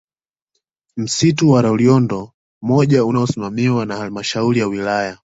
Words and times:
Msitu 0.97 1.49
wa 1.51 1.61
Loliondo 1.61 2.31
moja 2.61 3.05
unaosimamiwa 3.05 3.85
na 3.85 3.97
Halmashauri 3.97 4.59
ya 4.59 4.67
Wilaya 4.67 5.17